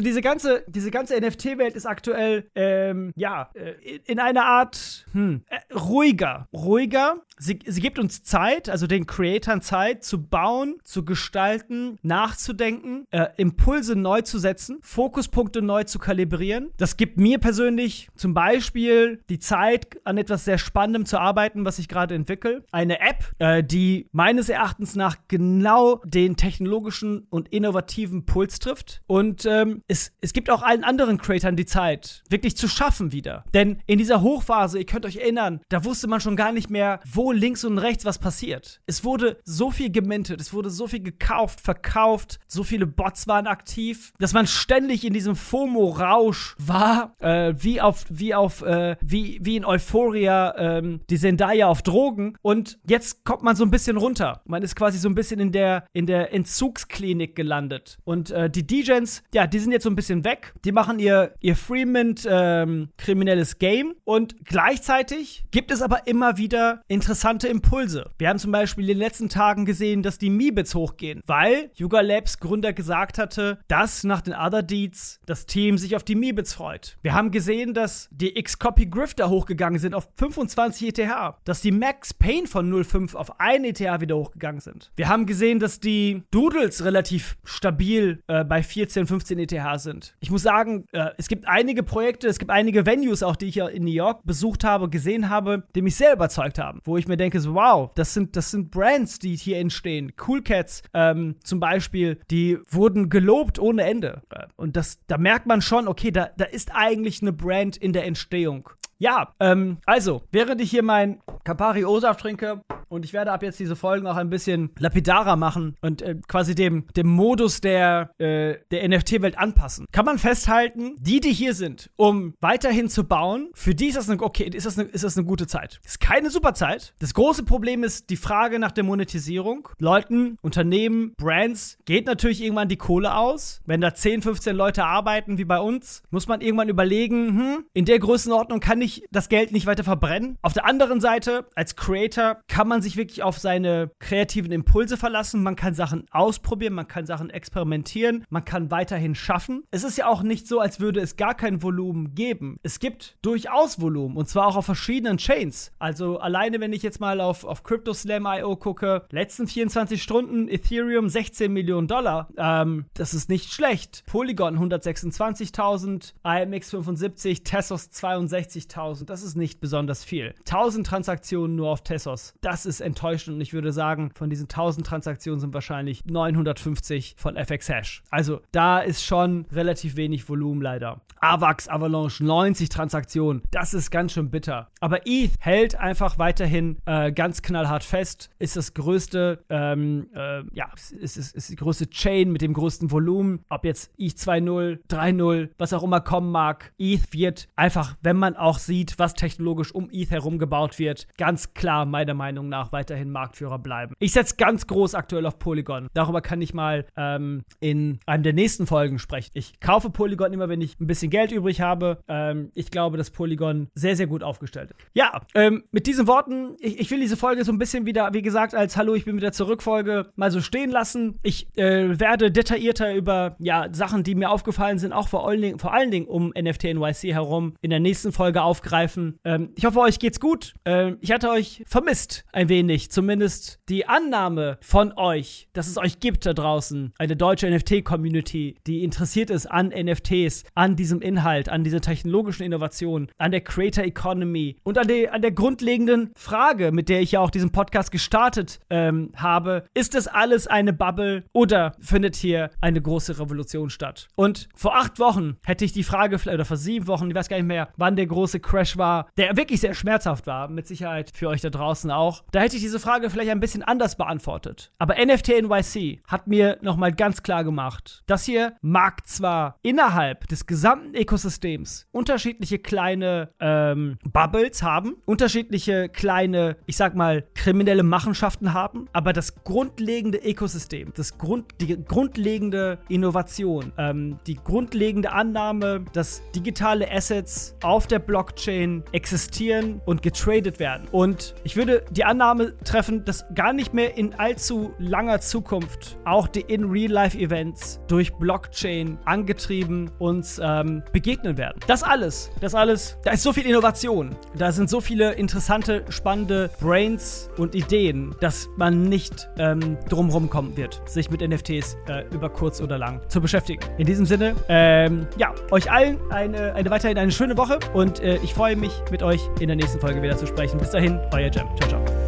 diese 0.00 0.20
ganze, 0.20 0.64
diese 0.68 0.90
ganze 0.90 1.18
NFT-Welt 1.20 1.74
ist 1.74 1.86
aktuell, 1.86 2.50
ähm, 2.54 3.12
ja, 3.16 3.50
äh, 3.54 3.71
in 4.04 4.18
einer 4.18 4.44
Art, 4.44 5.06
hm, 5.12 5.42
äh, 5.46 5.74
ruhiger. 5.74 6.48
Ruhiger. 6.52 7.22
Sie, 7.38 7.58
sie 7.66 7.80
gibt 7.80 7.98
uns 7.98 8.22
Zeit, 8.22 8.68
also 8.68 8.86
den 8.86 9.06
Creatoren 9.06 9.62
Zeit, 9.62 10.04
zu 10.04 10.22
bauen, 10.22 10.76
zu 10.84 11.04
gestalten, 11.04 11.98
nachzudenken, 12.02 13.06
äh, 13.10 13.28
Impulse 13.36 13.96
neu 13.96 14.22
zu 14.22 14.38
setzen, 14.38 14.78
Fokuspunkte 14.82 15.60
neu 15.60 15.84
zu 15.84 15.98
kalibrieren. 15.98 16.70
Das 16.76 16.96
gibt 16.96 17.18
mir 17.18 17.38
persönlich 17.38 18.08
zum 18.14 18.32
Beispiel 18.32 19.22
die 19.28 19.40
Zeit, 19.40 19.98
an 20.04 20.18
etwas 20.18 20.44
sehr 20.44 20.58
Spannendem 20.58 21.04
zu 21.04 21.18
arbeiten, 21.18 21.64
was 21.64 21.78
ich 21.78 21.88
gerade 21.88 22.14
entwickle. 22.14 22.64
Eine 22.70 23.00
App, 23.00 23.32
äh, 23.38 23.64
die 23.64 24.08
meines 24.12 24.48
Erachtens 24.48 24.94
nach 24.94 25.16
genau 25.26 26.00
den 26.04 26.36
technologischen 26.36 27.26
und 27.30 27.48
innovativen 27.48 28.24
Puls 28.24 28.58
trifft. 28.58 29.02
Und 29.06 29.46
ähm, 29.46 29.82
es, 29.88 30.12
es 30.20 30.32
gibt 30.32 30.48
auch 30.50 30.62
allen 30.62 30.84
anderen 30.84 31.18
Creatoren 31.18 31.56
die 31.56 31.66
Zeit, 31.66 32.22
wirklich 32.28 32.56
zu 32.56 32.68
schaffen 32.68 33.12
wieder. 33.12 33.44
Denn 33.54 33.82
in 33.86 33.98
dieser 33.98 34.22
Hochphase, 34.22 34.78
ihr 34.78 34.86
könnt 34.86 35.06
euch 35.06 35.16
erinnern, 35.16 35.60
da 35.68 35.84
wusste 35.84 36.08
man 36.08 36.20
schon 36.20 36.36
gar 36.36 36.52
nicht 36.52 36.70
mehr, 36.70 37.00
wo 37.10 37.32
links 37.32 37.64
und 37.64 37.78
rechts 37.78 38.04
was 38.04 38.18
passiert. 38.18 38.80
Es 38.86 39.04
wurde 39.04 39.38
so 39.44 39.70
viel 39.70 39.90
gemintet, 39.90 40.40
es 40.40 40.52
wurde 40.52 40.70
so 40.70 40.86
viel 40.86 41.02
gekauft, 41.02 41.60
verkauft, 41.60 42.38
so 42.46 42.64
viele 42.64 42.86
Bots 42.86 43.26
waren 43.26 43.46
aktiv, 43.46 44.12
dass 44.18 44.32
man 44.32 44.46
ständig 44.46 45.04
in 45.04 45.12
diesem 45.12 45.36
FOMO-Rausch 45.36 46.56
war, 46.58 47.14
äh, 47.18 47.54
wie 47.58 47.80
auf, 47.80 48.04
wie 48.08 48.34
auf, 48.34 48.62
äh, 48.62 48.96
wie, 49.00 49.38
wie 49.42 49.56
in 49.56 49.64
Euphoria, 49.64 50.54
ähm, 50.56 51.00
die 51.10 51.18
Zendaya 51.18 51.66
auf 51.66 51.82
Drogen. 51.82 52.36
Und 52.42 52.78
jetzt 52.86 53.24
kommt 53.24 53.42
man 53.42 53.56
so 53.56 53.64
ein 53.64 53.70
bisschen 53.70 53.96
runter. 53.96 54.42
Man 54.44 54.62
ist 54.62 54.76
quasi 54.76 54.98
so 54.98 55.08
ein 55.08 55.14
bisschen 55.14 55.40
in 55.40 55.52
der, 55.52 55.84
in 55.92 56.06
der 56.06 56.32
Entzugsklinik 56.32 57.36
gelandet. 57.36 57.98
Und 58.04 58.30
äh, 58.30 58.48
die 58.48 58.66
DJs, 58.66 59.22
ja, 59.34 59.46
die 59.46 59.58
sind 59.58 59.72
jetzt 59.72 59.84
so 59.84 59.90
ein 59.90 59.96
bisschen 59.96 60.24
weg. 60.24 60.54
Die 60.64 60.72
machen 60.72 60.98
ihr, 60.98 61.34
ihr 61.40 61.56
Freemint 61.56 62.26
ähm, 62.28 62.88
kriminelles 62.96 63.41
Game. 63.58 63.94
Und 64.04 64.44
gleichzeitig 64.44 65.44
gibt 65.50 65.70
es 65.70 65.82
aber 65.82 66.06
immer 66.06 66.36
wieder 66.36 66.82
interessante 66.88 67.48
Impulse. 67.48 68.10
Wir 68.18 68.28
haben 68.28 68.38
zum 68.38 68.52
Beispiel 68.52 68.84
in 68.84 68.88
den 68.88 68.98
letzten 68.98 69.28
Tagen 69.28 69.64
gesehen, 69.64 70.02
dass 70.02 70.18
die 70.18 70.30
Meebits 70.30 70.74
hochgehen, 70.74 71.22
weil 71.26 71.70
Yuga 71.74 72.00
Labs 72.00 72.38
Gründer 72.38 72.72
gesagt 72.72 73.18
hatte, 73.18 73.58
dass 73.68 74.04
nach 74.04 74.20
den 74.20 74.34
Other 74.34 74.62
Deeds 74.62 75.20
das 75.26 75.46
Team 75.46 75.78
sich 75.78 75.96
auf 75.96 76.04
die 76.04 76.14
Meebits 76.14 76.54
freut. 76.54 76.96
Wir 77.02 77.14
haben 77.14 77.30
gesehen, 77.30 77.74
dass 77.74 78.08
die 78.10 78.38
X-Copy 78.38 78.86
Grifter 78.86 79.30
hochgegangen 79.30 79.78
sind 79.78 79.94
auf 79.94 80.08
25 80.16 80.98
ETH, 80.98 81.34
dass 81.44 81.60
die 81.60 81.72
Max 81.72 82.14
Payne 82.14 82.46
von 82.46 82.72
0,5 82.72 83.14
auf 83.14 83.40
1 83.40 83.80
ETH 83.80 84.00
wieder 84.00 84.16
hochgegangen 84.16 84.60
sind. 84.60 84.90
Wir 84.96 85.08
haben 85.08 85.26
gesehen, 85.26 85.58
dass 85.58 85.80
die 85.80 86.22
Doodles 86.30 86.84
relativ 86.84 87.36
stabil 87.44 88.22
äh, 88.26 88.44
bei 88.44 88.62
14, 88.62 89.06
15 89.06 89.38
ETH 89.38 89.80
sind. 89.80 90.14
Ich 90.20 90.30
muss 90.30 90.42
sagen, 90.42 90.86
äh, 90.92 91.10
es 91.18 91.28
gibt 91.28 91.46
einige 91.46 91.82
Projekte, 91.82 92.28
es 92.28 92.38
gibt 92.38 92.50
einige 92.50 92.86
Venues 92.86 93.22
auch, 93.32 93.36
die 93.36 93.46
ich 93.46 93.54
ja 93.54 93.66
in 93.66 93.84
New 93.84 93.90
York 93.90 94.20
besucht 94.24 94.62
habe, 94.62 94.90
gesehen 94.90 95.30
habe, 95.30 95.64
die 95.74 95.80
mich 95.80 95.96
sehr 95.96 96.12
überzeugt 96.12 96.58
haben, 96.58 96.80
wo 96.84 96.98
ich 96.98 97.08
mir 97.08 97.16
denke, 97.16 97.40
so, 97.40 97.54
wow, 97.54 97.90
das 97.94 98.12
sind, 98.12 98.36
das 98.36 98.50
sind 98.50 98.70
Brands, 98.70 99.18
die 99.18 99.36
hier 99.36 99.58
entstehen. 99.58 100.12
Cool 100.26 100.42
Cats 100.42 100.82
ähm, 100.92 101.36
zum 101.42 101.58
Beispiel, 101.58 102.20
die 102.30 102.58
wurden 102.68 103.08
gelobt 103.08 103.58
ohne 103.58 103.84
Ende. 103.84 104.20
Und 104.56 104.76
das, 104.76 104.98
da 105.06 105.16
merkt 105.16 105.46
man 105.46 105.62
schon, 105.62 105.88
okay, 105.88 106.10
da, 106.10 106.28
da 106.36 106.44
ist 106.44 106.74
eigentlich 106.74 107.22
eine 107.22 107.32
Brand 107.32 107.78
in 107.78 107.94
der 107.94 108.04
Entstehung. 108.04 108.68
Ja, 108.98 109.32
ähm, 109.40 109.78
also, 109.84 110.22
während 110.30 110.60
ich 110.60 110.70
hier 110.70 110.84
mein 110.84 111.20
Campari 111.42 111.84
O-Saft 111.84 112.20
trinke 112.20 112.62
und 112.92 113.06
ich 113.06 113.12
werde 113.14 113.32
ab 113.32 113.42
jetzt 113.42 113.58
diese 113.58 113.74
Folgen 113.74 114.06
auch 114.06 114.16
ein 114.16 114.28
bisschen 114.28 114.70
lapidarer 114.78 115.36
machen 115.36 115.76
und 115.80 116.02
äh, 116.02 116.16
quasi 116.28 116.54
dem, 116.54 116.84
dem 116.94 117.08
Modus 117.08 117.62
der, 117.62 118.10
äh, 118.18 118.56
der 118.70 118.88
NFT-Welt 118.88 119.38
anpassen, 119.38 119.86
kann 119.92 120.04
man 120.04 120.18
festhalten, 120.18 120.96
die, 120.98 121.20
die 121.20 121.32
hier 121.32 121.54
sind, 121.54 121.90
um 121.96 122.34
weiterhin 122.40 122.90
zu 122.90 123.04
bauen, 123.04 123.48
für 123.54 123.74
die 123.74 123.86
ist 123.86 123.96
das 123.96 124.10
eine, 124.10 124.22
okay, 124.22 124.44
ist 124.44 124.66
das 124.66 124.78
eine, 124.78 124.88
ist 124.88 125.04
das 125.04 125.16
eine 125.16 125.26
gute 125.26 125.46
Zeit. 125.46 125.80
Ist 125.84 126.00
keine 126.00 126.28
super 126.28 126.52
Zeit. 126.52 126.94
Das 126.98 127.14
große 127.14 127.44
Problem 127.44 127.82
ist 127.82 128.10
die 128.10 128.16
Frage 128.16 128.58
nach 128.58 128.72
der 128.72 128.84
Monetisierung. 128.84 129.68
Leuten, 129.78 130.36
Unternehmen, 130.42 131.14
Brands 131.16 131.78
geht 131.86 132.06
natürlich 132.06 132.42
irgendwann 132.42 132.68
die 132.68 132.76
Kohle 132.76 133.16
aus. 133.16 133.62
Wenn 133.64 133.80
da 133.80 133.94
10, 133.94 134.20
15 134.20 134.54
Leute 134.54 134.84
arbeiten, 134.84 135.38
wie 135.38 135.46
bei 135.46 135.60
uns, 135.60 136.02
muss 136.10 136.28
man 136.28 136.42
irgendwann 136.42 136.68
überlegen, 136.68 137.28
hm, 137.28 137.64
in 137.72 137.86
der 137.86 137.98
Größenordnung 137.98 138.60
kann 138.60 138.82
ich 138.82 139.04
das 139.10 139.30
Geld 139.30 139.52
nicht 139.52 139.64
weiter 139.64 139.84
verbrennen. 139.84 140.36
Auf 140.42 140.52
der 140.52 140.66
anderen 140.66 141.00
Seite, 141.00 141.46
als 141.54 141.74
Creator 141.76 142.38
kann 142.48 142.68
man 142.68 142.81
sich 142.82 142.96
wirklich 142.96 143.22
auf 143.22 143.38
seine 143.38 143.90
kreativen 143.98 144.52
Impulse 144.52 144.96
verlassen. 144.96 145.42
Man 145.42 145.56
kann 145.56 145.74
Sachen 145.74 146.06
ausprobieren, 146.10 146.74
man 146.74 146.88
kann 146.88 147.06
Sachen 147.06 147.30
experimentieren, 147.30 148.24
man 148.30 148.44
kann 148.44 148.70
weiterhin 148.70 149.14
schaffen. 149.14 149.64
Es 149.70 149.84
ist 149.84 149.98
ja 149.98 150.08
auch 150.08 150.22
nicht 150.22 150.46
so, 150.46 150.60
als 150.60 150.80
würde 150.80 151.00
es 151.00 151.16
gar 151.16 151.34
kein 151.34 151.62
Volumen 151.62 152.14
geben. 152.14 152.56
Es 152.62 152.78
gibt 152.78 153.16
durchaus 153.22 153.80
Volumen 153.80 154.16
und 154.16 154.28
zwar 154.28 154.46
auch 154.48 154.56
auf 154.56 154.66
verschiedenen 154.66 155.18
Chains. 155.18 155.72
Also 155.78 156.18
alleine, 156.18 156.60
wenn 156.60 156.72
ich 156.72 156.82
jetzt 156.82 157.00
mal 157.00 157.20
auf, 157.20 157.44
auf 157.44 157.62
CryptoSlam.io 157.62 158.56
gucke, 158.56 159.06
letzten 159.10 159.46
24 159.46 160.02
Stunden 160.02 160.48
Ethereum 160.48 161.08
16 161.08 161.52
Millionen 161.52 161.88
Dollar. 161.88 162.28
Ähm, 162.36 162.86
das 162.94 163.14
ist 163.14 163.28
nicht 163.28 163.52
schlecht. 163.52 164.04
Polygon 164.06 164.58
126.000, 164.58 166.14
IMX 166.24 166.70
75, 166.70 167.44
Tessos 167.44 167.90
62.000. 167.90 168.82
1000, 168.82 169.10
das 169.10 169.22
ist 169.22 169.36
nicht 169.36 169.60
besonders 169.60 170.04
viel. 170.04 170.34
1000 170.40 170.86
Transaktionen 170.86 171.56
nur 171.56 171.70
auf 171.70 171.82
Tessos, 171.82 172.34
das 172.40 172.66
ist 172.66 172.71
enttäuschend 172.80 173.36
und 173.36 173.40
ich 173.40 173.52
würde 173.52 173.72
sagen, 173.72 174.10
von 174.14 174.30
diesen 174.30 174.44
1000 174.44 174.86
Transaktionen 174.86 175.40
sind 175.40 175.54
wahrscheinlich 175.54 176.04
950 176.04 177.14
von 177.16 177.36
FX 177.36 177.68
Hash. 177.68 178.02
Also 178.10 178.40
da 178.52 178.80
ist 178.80 179.04
schon 179.04 179.46
relativ 179.52 179.96
wenig 179.96 180.28
Volumen 180.28 180.62
leider. 180.62 181.00
AVAX 181.20 181.68
Avalanche 181.68 182.24
90 182.24 182.68
Transaktionen, 182.68 183.42
das 183.52 183.74
ist 183.74 183.90
ganz 183.90 184.12
schön 184.12 184.30
bitter. 184.30 184.68
Aber 184.80 185.06
ETH 185.06 185.32
hält 185.38 185.76
einfach 185.76 186.18
weiterhin 186.18 186.78
äh, 186.84 187.12
ganz 187.12 187.42
knallhart 187.42 187.84
fest, 187.84 188.30
ist 188.40 188.56
das 188.56 188.74
größte, 188.74 189.44
ähm, 189.48 190.08
äh, 190.14 190.42
ja, 190.52 190.70
ist, 191.00 191.16
ist, 191.16 191.36
ist 191.36 191.50
die 191.50 191.56
größte 191.56 191.88
Chain 191.90 192.32
mit 192.32 192.42
dem 192.42 192.52
größten 192.52 192.90
Volumen. 192.90 193.44
Ob 193.48 193.64
jetzt 193.64 193.92
ETH 193.98 194.16
2.0, 194.16 194.80
3.0, 194.88 195.50
was 195.58 195.72
auch 195.72 195.84
immer 195.84 196.00
kommen 196.00 196.32
mag, 196.32 196.72
ETH 196.78 197.12
wird 197.12 197.48
einfach, 197.54 197.96
wenn 198.02 198.16
man 198.16 198.36
auch 198.36 198.58
sieht, 198.58 198.98
was 198.98 199.14
technologisch 199.14 199.72
um 199.72 199.90
ETH 199.92 200.10
herum 200.10 200.38
gebaut 200.38 200.78
wird, 200.78 201.06
ganz 201.16 201.54
klar 201.54 201.86
meiner 201.86 202.14
Meinung 202.14 202.48
nach 202.48 202.61
weiterhin 202.70 203.10
Marktführer 203.10 203.58
bleiben. 203.58 203.94
Ich 203.98 204.12
setze 204.12 204.36
ganz 204.36 204.66
groß 204.68 204.94
aktuell 204.94 205.26
auf 205.26 205.38
Polygon. 205.40 205.88
Darüber 205.94 206.20
kann 206.20 206.40
ich 206.40 206.54
mal 206.54 206.86
ähm, 206.96 207.42
in 207.60 207.98
einem 208.06 208.22
der 208.22 208.32
nächsten 208.32 208.66
Folgen 208.66 208.98
sprechen. 208.98 209.30
Ich 209.34 209.58
kaufe 209.58 209.90
Polygon 209.90 210.32
immer, 210.32 210.48
wenn 210.48 210.60
ich 210.60 210.78
ein 210.80 210.86
bisschen 210.86 211.10
Geld 211.10 211.32
übrig 211.32 211.60
habe. 211.60 211.98
Ähm, 212.08 212.50
ich 212.54 212.70
glaube, 212.70 212.96
dass 212.96 213.10
Polygon 213.10 213.68
sehr, 213.74 213.96
sehr 213.96 214.06
gut 214.06 214.22
aufgestellt 214.22 214.70
ist. 214.70 214.80
Ja, 214.94 215.22
ähm, 215.34 215.64
mit 215.72 215.86
diesen 215.86 216.06
Worten, 216.06 216.56
ich, 216.60 216.78
ich, 216.78 216.90
will 216.90 217.00
diese 217.00 217.16
Folge 217.16 217.44
so 217.44 217.52
ein 217.52 217.58
bisschen 217.58 217.86
wieder, 217.86 218.12
wie 218.12 218.22
gesagt, 218.22 218.54
als 218.54 218.76
Hallo, 218.76 218.94
ich 218.94 219.04
bin 219.04 219.16
wieder 219.16 219.32
zurück 219.32 219.62
Folge 219.62 220.12
mal 220.16 220.30
so 220.30 220.40
stehen 220.40 220.70
lassen. 220.70 221.18
Ich 221.22 221.48
äh, 221.56 221.98
werde 221.98 222.30
detaillierter 222.30 222.94
über 222.94 223.36
ja, 223.38 223.68
Sachen, 223.72 224.04
die 224.04 224.14
mir 224.14 224.30
aufgefallen 224.30 224.78
sind, 224.78 224.92
auch 224.92 225.08
vor 225.08 225.26
allen 225.26 225.40
Dingen, 225.40 225.58
vor 225.58 225.72
allen 225.72 225.90
Dingen 225.90 226.06
um 226.06 226.32
NFT 226.38 226.64
NYC 226.74 227.12
herum, 227.12 227.54
in 227.62 227.70
der 227.70 227.80
nächsten 227.80 228.12
Folge 228.12 228.42
aufgreifen. 228.42 229.18
Ähm, 229.24 229.50
ich 229.56 229.64
hoffe, 229.64 229.80
euch 229.80 229.98
geht's 229.98 230.20
gut. 230.20 230.54
Ähm, 230.64 230.98
ich 231.00 231.12
hatte 231.12 231.30
euch 231.30 231.64
vermisst 231.66 232.24
ein 232.32 232.48
wenig 232.48 232.51
wenig, 232.52 232.90
zumindest 232.90 233.60
die 233.70 233.88
Annahme 233.88 234.58
von 234.60 234.92
euch, 234.92 235.48
dass 235.54 235.68
es 235.68 235.78
euch 235.78 236.00
gibt 236.00 236.26
da 236.26 236.34
draußen, 236.34 236.92
eine 236.98 237.16
deutsche 237.16 237.50
NFT-Community, 237.50 238.56
die 238.66 238.84
interessiert 238.84 239.30
ist 239.30 239.46
an 239.46 239.68
NFTs, 239.68 240.44
an 240.54 240.76
diesem 240.76 241.00
Inhalt, 241.00 241.48
an 241.48 241.64
dieser 241.64 241.80
technologischen 241.80 242.42
Innovation, 242.42 243.08
an 243.16 243.30
der 243.30 243.40
Creator 243.40 243.84
Economy 243.84 244.58
und 244.64 244.76
an, 244.76 244.86
die, 244.86 245.08
an 245.08 245.22
der 245.22 245.32
grundlegenden 245.32 246.10
Frage, 246.14 246.72
mit 246.72 246.90
der 246.90 247.00
ich 247.00 247.12
ja 247.12 247.20
auch 247.20 247.30
diesen 247.30 247.52
Podcast 247.52 247.90
gestartet 247.90 248.60
ähm, 248.68 249.12
habe, 249.16 249.64
ist 249.72 249.94
das 249.94 250.06
alles 250.06 250.46
eine 250.46 250.74
Bubble 250.74 251.24
oder 251.32 251.72
findet 251.80 252.16
hier 252.16 252.50
eine 252.60 252.82
große 252.82 253.18
Revolution 253.18 253.70
statt? 253.70 254.08
Und 254.14 254.50
vor 254.54 254.76
acht 254.76 254.98
Wochen 254.98 255.38
hätte 255.42 255.64
ich 255.64 255.72
die 255.72 255.84
Frage, 255.84 256.16
oder 256.30 256.44
vor 256.44 256.58
sieben 256.58 256.86
Wochen, 256.86 257.08
ich 257.08 257.16
weiß 257.16 257.30
gar 257.30 257.38
nicht 257.38 257.46
mehr, 257.46 257.70
wann 257.78 257.96
der 257.96 258.06
große 258.06 258.40
Crash 258.40 258.76
war, 258.76 259.08
der 259.16 259.38
wirklich 259.38 259.60
sehr 259.60 259.72
schmerzhaft 259.72 260.26
war, 260.26 260.48
mit 260.48 260.66
Sicherheit 260.66 261.12
für 261.14 261.30
euch 261.30 261.40
da 261.40 261.48
draußen 261.48 261.90
auch. 261.90 262.24
Da 262.32 262.40
hätte 262.40 262.56
ich 262.56 262.62
diese 262.62 262.80
Frage 262.80 263.10
vielleicht 263.10 263.30
ein 263.30 263.40
bisschen 263.40 263.62
anders 263.62 263.96
beantwortet. 263.96 264.72
Aber 264.78 264.94
NFT 264.94 265.42
NYC 265.42 266.00
hat 266.06 266.26
mir 266.26 266.56
nochmal 266.62 266.90
ganz 266.90 267.22
klar 267.22 267.44
gemacht, 267.44 268.02
das 268.06 268.24
hier 268.24 268.54
mag 268.62 269.06
zwar 269.06 269.58
innerhalb 269.60 270.26
des 270.28 270.46
gesamten 270.46 270.94
Ökosystems 270.94 271.88
unterschiedliche 271.92 272.58
kleine 272.58 273.28
ähm, 273.38 273.98
Bubbles 274.10 274.62
haben, 274.62 274.96
unterschiedliche 275.04 275.90
kleine, 275.90 276.56
ich 276.64 276.78
sag 276.78 276.94
mal, 276.94 277.22
kriminelle 277.34 277.82
Machenschaften 277.82 278.54
haben, 278.54 278.88
aber 278.94 279.12
das 279.12 279.44
grundlegende 279.44 280.16
Ökosystem, 280.16 280.94
das 280.96 281.18
Grund, 281.18 281.60
die 281.60 281.84
grundlegende 281.84 282.78
Innovation, 282.88 283.74
ähm, 283.76 284.18
die 284.26 284.36
grundlegende 284.36 285.12
Annahme, 285.12 285.84
dass 285.92 286.22
digitale 286.34 286.90
Assets 286.90 287.54
auf 287.62 287.86
der 287.86 287.98
Blockchain 287.98 288.84
existieren 288.92 289.82
und 289.84 290.00
getradet 290.00 290.58
werden. 290.58 290.88
Und 290.90 291.34
ich 291.44 291.56
würde 291.56 291.84
die 291.90 292.04
Annahme 292.22 292.56
treffen, 292.62 293.04
dass 293.04 293.24
gar 293.34 293.52
nicht 293.52 293.74
mehr 293.74 293.96
in 293.96 294.14
allzu 294.14 294.72
langer 294.78 295.20
Zukunft 295.20 295.98
auch 296.04 296.28
die 296.28 296.42
In-Real-Life-Events 296.42 297.80
durch 297.88 298.14
Blockchain 298.14 298.96
angetrieben 299.04 299.90
uns 299.98 300.40
ähm, 300.42 300.84
begegnen 300.92 301.36
werden. 301.36 301.58
Das 301.66 301.82
alles, 301.82 302.30
das 302.40 302.54
alles, 302.54 302.96
da 303.02 303.10
ist 303.10 303.24
so 303.24 303.32
viel 303.32 303.44
Innovation, 303.44 304.14
da 304.38 304.52
sind 304.52 304.70
so 304.70 304.80
viele 304.80 305.12
interessante, 305.14 305.84
spannende 305.88 306.48
Brains 306.60 307.28
und 307.38 307.56
Ideen, 307.56 308.14
dass 308.20 308.48
man 308.56 308.84
nicht 308.84 309.28
ähm, 309.38 309.76
drumherum 309.88 310.30
kommen 310.30 310.56
wird, 310.56 310.80
sich 310.88 311.10
mit 311.10 311.28
NFTs 311.28 311.76
äh, 311.88 312.04
über 312.14 312.30
kurz 312.30 312.60
oder 312.60 312.78
lang 312.78 313.00
zu 313.08 313.20
beschäftigen. 313.20 313.62
In 313.78 313.86
diesem 313.86 314.06
Sinne, 314.06 314.36
ähm, 314.48 315.08
ja, 315.16 315.34
euch 315.50 315.70
allen 315.72 315.98
eine, 316.12 316.54
eine 316.54 316.70
weiterhin 316.70 316.98
eine 316.98 317.10
schöne 317.10 317.36
Woche 317.36 317.58
und 317.74 317.98
äh, 317.98 318.18
ich 318.22 318.32
freue 318.32 318.54
mich, 318.54 318.72
mit 318.92 319.02
euch 319.02 319.20
in 319.40 319.48
der 319.48 319.56
nächsten 319.56 319.80
Folge 319.80 320.00
wieder 320.00 320.16
zu 320.16 320.26
sprechen. 320.26 320.58
Bis 320.58 320.70
dahin, 320.70 321.00
euer 321.12 321.30
Jam. 321.32 321.48
Ciao, 321.56 321.68
ciao. 321.68 322.01